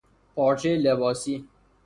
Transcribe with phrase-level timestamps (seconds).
[0.35, 1.47] پارچهی لباسی